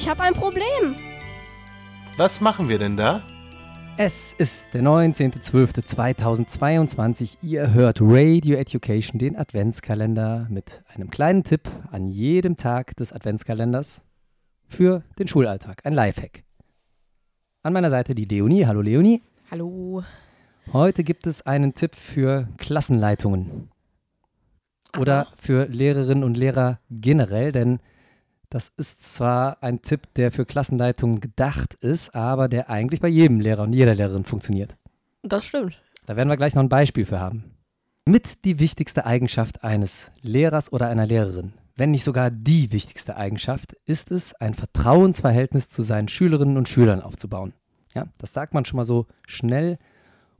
[0.00, 0.94] Ich habe ein Problem.
[2.16, 3.20] Was machen wir denn da?
[3.96, 7.38] Es ist der 19.12.2022.
[7.42, 14.02] Ihr hört Radio Education, den Adventskalender mit einem kleinen Tipp an jedem Tag des Adventskalenders
[14.68, 15.84] für den Schulalltag.
[15.84, 16.44] Ein Lifehack.
[17.64, 18.66] An meiner Seite die Leonie.
[18.66, 19.20] Hallo Leonie.
[19.50, 20.04] Hallo.
[20.72, 23.68] Heute gibt es einen Tipp für Klassenleitungen.
[24.96, 27.80] Oder für Lehrerinnen und Lehrer generell, denn
[28.50, 33.40] das ist zwar ein Tipp, der für Klassenleitungen gedacht ist, aber der eigentlich bei jedem
[33.40, 34.76] Lehrer und jeder Lehrerin funktioniert.
[35.22, 35.80] Das stimmt.
[36.06, 37.44] Da werden wir gleich noch ein Beispiel für haben.
[38.06, 43.74] Mit die wichtigste Eigenschaft eines Lehrers oder einer Lehrerin, wenn nicht sogar die wichtigste Eigenschaft,
[43.84, 47.52] ist es, ein Vertrauensverhältnis zu seinen Schülerinnen und Schülern aufzubauen.
[47.94, 49.78] Ja, das sagt man schon mal so schnell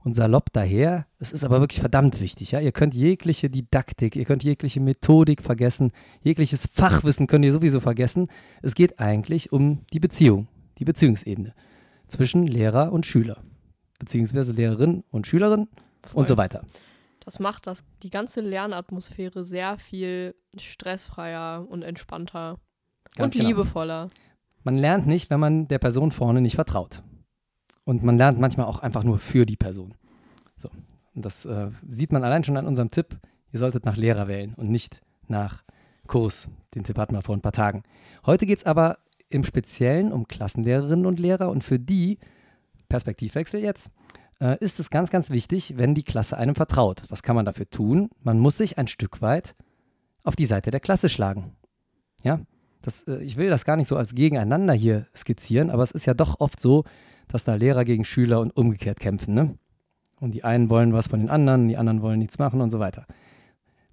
[0.03, 1.05] und salopp daher.
[1.19, 2.51] Es ist aber wirklich verdammt wichtig.
[2.51, 2.59] Ja?
[2.59, 5.91] Ihr könnt jegliche Didaktik, ihr könnt jegliche Methodik vergessen,
[6.21, 8.27] jegliches Fachwissen könnt ihr sowieso vergessen.
[8.61, 10.47] Es geht eigentlich um die Beziehung,
[10.77, 11.53] die Beziehungsebene
[12.07, 13.37] zwischen Lehrer und Schüler,
[13.99, 15.67] beziehungsweise Lehrerin und Schülerin
[16.03, 16.21] Voll.
[16.21, 16.63] und so weiter.
[17.23, 22.57] Das macht das, die ganze Lernatmosphäre sehr viel stressfreier und entspannter
[23.15, 23.49] Ganz und genau.
[23.49, 24.09] liebevoller.
[24.63, 27.03] Man lernt nicht, wenn man der Person vorne nicht vertraut.
[27.89, 29.95] Und man lernt manchmal auch einfach nur für die Person.
[30.57, 30.69] So.
[31.15, 33.17] Und das äh, sieht man allein schon an unserem Tipp.
[33.51, 35.63] Ihr solltet nach Lehrer wählen und nicht nach
[36.05, 36.49] Kurs.
[36.75, 37.81] Den Tipp hatten wir vor ein paar Tagen.
[38.27, 41.49] Heute geht es aber im Speziellen um Klassenlehrerinnen und Lehrer.
[41.49, 42.19] Und für die,
[42.89, 43.89] Perspektivwechsel jetzt,
[44.39, 47.01] äh, ist es ganz, ganz wichtig, wenn die Klasse einem vertraut.
[47.09, 48.11] Was kann man dafür tun?
[48.21, 49.55] Man muss sich ein Stück weit
[50.21, 51.55] auf die Seite der Klasse schlagen.
[52.21, 52.39] Ja,
[52.83, 56.05] das, äh, ich will das gar nicht so als Gegeneinander hier skizzieren, aber es ist
[56.05, 56.83] ja doch oft so,
[57.29, 59.33] dass da Lehrer gegen Schüler und umgekehrt kämpfen.
[59.33, 59.57] Ne?
[60.19, 62.79] Und die einen wollen was von den anderen, die anderen wollen nichts machen und so
[62.79, 63.05] weiter.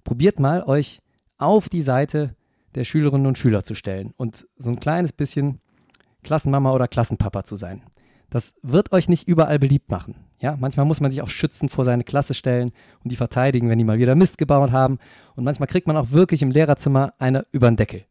[0.03, 0.99] Probiert mal, euch
[1.37, 2.35] auf die Seite
[2.75, 5.61] der Schülerinnen und Schüler zu stellen und so ein kleines bisschen
[6.23, 7.83] Klassenmama oder Klassenpapa zu sein.
[8.29, 10.15] Das wird euch nicht überall beliebt machen.
[10.39, 12.71] Ja, manchmal muss man sich auch schützen vor seine Klasse stellen
[13.03, 14.99] und die verteidigen, wenn die mal wieder Mist gebaut haben.
[15.35, 18.03] Und manchmal kriegt man auch wirklich im Lehrerzimmer eine über den Deckel.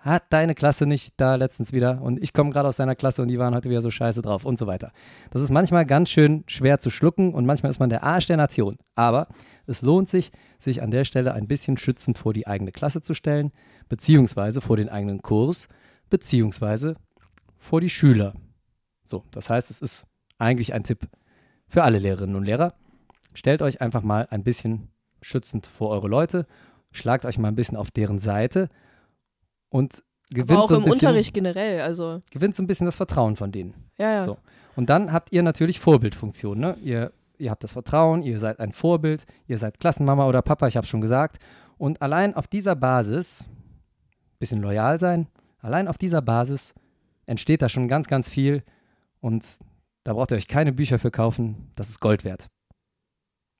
[0.00, 3.28] Hat deine Klasse nicht da letztens wieder und ich komme gerade aus deiner Klasse und
[3.28, 4.92] die waren heute wieder so scheiße drauf und so weiter.
[5.30, 8.38] Das ist manchmal ganz schön schwer zu schlucken und manchmal ist man der Arsch der
[8.38, 8.78] Nation.
[8.94, 9.28] Aber
[9.66, 13.12] es lohnt sich, sich an der Stelle ein bisschen schützend vor die eigene Klasse zu
[13.12, 13.52] stellen,
[13.90, 15.68] beziehungsweise vor den eigenen Kurs,
[16.08, 16.96] beziehungsweise
[17.58, 18.32] vor die Schüler.
[19.04, 20.06] So, das heißt, es ist
[20.38, 21.08] eigentlich ein Tipp
[21.66, 22.72] für alle Lehrerinnen und Lehrer.
[23.34, 24.88] Stellt euch einfach mal ein bisschen
[25.20, 26.46] schützend vor eure Leute,
[26.90, 28.70] schlagt euch mal ein bisschen auf deren Seite
[29.70, 31.80] und gewinnt Aber auch so ein im bisschen, Unterricht generell.
[31.80, 33.74] Also, gewinnt so ein bisschen das Vertrauen von denen.
[33.98, 34.24] ja, ja.
[34.24, 34.36] So.
[34.76, 36.58] Und dann habt ihr natürlich Vorbildfunktion.
[36.58, 36.76] Ne?
[36.82, 40.76] Ihr, ihr habt das Vertrauen, ihr seid ein Vorbild, ihr seid Klassenmama oder Papa, ich
[40.76, 41.42] habe schon gesagt.
[41.76, 43.48] Und allein auf dieser Basis,
[44.38, 45.26] bisschen loyal sein,
[45.60, 46.74] allein auf dieser Basis
[47.26, 48.62] entsteht da schon ganz, ganz viel.
[49.20, 49.44] Und
[50.04, 51.70] da braucht ihr euch keine Bücher für kaufen.
[51.74, 52.46] Das ist Gold wert.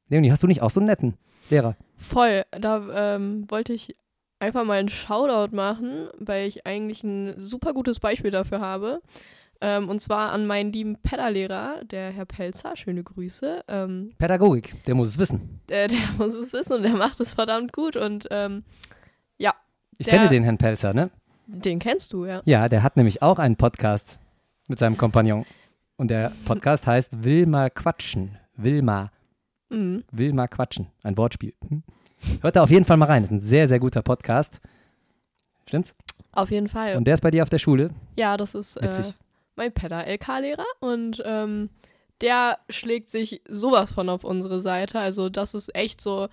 [0.08, 1.14] Leonie, hast du nicht auch so einen netten
[1.50, 1.76] Lehrer?
[1.96, 2.44] Voll.
[2.50, 3.96] Da ähm, wollte ich
[4.40, 9.00] einfach mal einen Shoutout machen, weil ich eigentlich ein super gutes Beispiel dafür habe.
[9.62, 12.76] Ähm, und zwar an meinen lieben Pedalehrer, der Herr Pelzer.
[12.76, 13.64] Schöne Grüße.
[13.68, 15.60] Ähm, Pädagogik, der muss es wissen.
[15.68, 17.94] der, der muss es wissen und der macht es verdammt gut.
[17.96, 18.64] Und ähm,
[19.38, 19.52] ja,
[19.98, 21.10] Ich Der- kenne den Herrn Pelzer, ne?
[21.46, 22.42] den kennst du, ja.
[22.44, 24.18] Ja, der hat nämlich auch einen Podcast
[24.68, 25.44] mit seinem Kompagnon.
[25.96, 28.38] Und der Podcast heißt Will mal quatschen.
[28.56, 29.10] Will mal,
[29.70, 30.04] Mhm.
[30.12, 30.88] will mal quatschen.
[31.02, 31.54] Ein Wortspiel.
[31.68, 31.82] Hm?
[32.42, 33.22] Hört da auf jeden Fall mal rein.
[33.22, 34.60] Das ist ein sehr, sehr guter Podcast.
[35.66, 35.94] Stimmt's?
[36.32, 36.96] Auf jeden Fall.
[36.96, 37.90] Und der ist bei dir auf der Schule.
[38.16, 39.02] Ja, das ist äh,
[39.56, 41.70] mein Pedal-LK-Lehrer und ähm,
[42.20, 44.98] der schlägt sich sowas von auf unsere Seite.
[45.00, 46.28] Also das ist echt so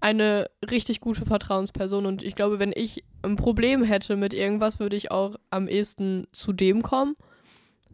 [0.00, 4.96] eine richtig gute Vertrauensperson und ich glaube, wenn ich ein Problem hätte mit irgendwas, würde
[4.96, 7.16] ich auch am ehesten zu dem kommen,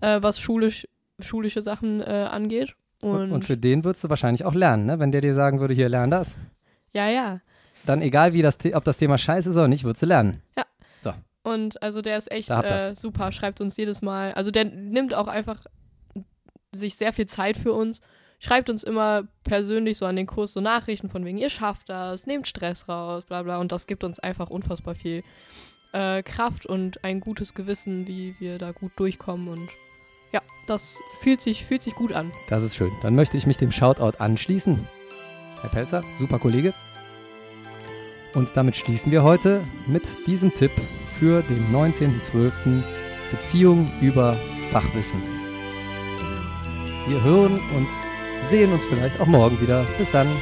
[0.00, 0.86] äh, was schulisch,
[1.18, 2.74] schulische Sachen äh, angeht.
[3.04, 4.98] Und, Und, für den würdest du wahrscheinlich auch lernen, ne?
[4.98, 6.36] Wenn der dir sagen würde, hier, lern das.
[6.92, 7.40] ja, ja.
[7.86, 10.42] Dann egal, wie das, ob das Thema scheiße ist oder nicht, würdest du lernen.
[11.44, 14.32] Und also der ist echt äh, super, schreibt uns jedes Mal.
[14.32, 15.60] Also der nimmt auch einfach
[16.72, 18.00] sich sehr viel Zeit für uns.
[18.38, 22.26] Schreibt uns immer persönlich so an den Kurs so Nachrichten von wegen, ihr schafft das,
[22.26, 23.58] nehmt Stress raus, bla bla.
[23.58, 25.22] Und das gibt uns einfach unfassbar viel
[25.92, 29.48] äh, Kraft und ein gutes Gewissen, wie wir da gut durchkommen.
[29.48, 29.68] Und
[30.34, 32.32] ja, das fühlt sich, fühlt sich gut an.
[32.48, 32.92] Das ist schön.
[33.02, 34.86] Dann möchte ich mich dem Shoutout anschließen.
[35.60, 36.74] Herr Pelzer, super Kollege.
[38.34, 40.72] Und damit schließen wir heute mit diesem Tipp
[41.08, 42.82] für den 19.12.
[43.30, 44.36] Beziehung über
[44.72, 45.22] Fachwissen.
[47.06, 47.88] Wir hören und
[48.48, 49.86] sehen uns vielleicht auch morgen wieder.
[49.98, 50.34] Bis dann.